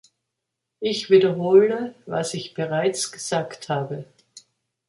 [0.79, 4.05] Ich wiederhole, was ich bereits gesagt habe.